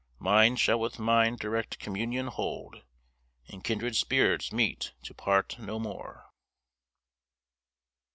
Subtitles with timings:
[0.17, 2.81] Mind shall with mind direct communion hold,
[3.49, 6.25] And kindred spirits meet to part no more.